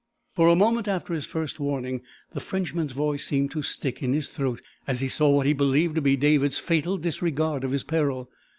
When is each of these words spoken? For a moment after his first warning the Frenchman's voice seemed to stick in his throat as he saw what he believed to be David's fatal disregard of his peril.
For 0.33 0.47
a 0.47 0.55
moment 0.55 0.87
after 0.87 1.13
his 1.13 1.27
first 1.27 1.59
warning 1.59 2.01
the 2.33 2.39
Frenchman's 2.39 2.93
voice 2.93 3.23
seemed 3.23 3.51
to 3.51 3.61
stick 3.61 4.01
in 4.01 4.13
his 4.13 4.29
throat 4.31 4.59
as 4.87 5.01
he 5.01 5.07
saw 5.07 5.29
what 5.29 5.45
he 5.45 5.53
believed 5.53 5.93
to 5.93 6.01
be 6.01 6.15
David's 6.17 6.57
fatal 6.57 6.97
disregard 6.97 7.63
of 7.63 7.69
his 7.69 7.83
peril. 7.83 8.27